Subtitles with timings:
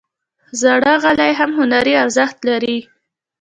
[0.61, 2.77] زاړه غالۍ هم هنري ارزښت لري.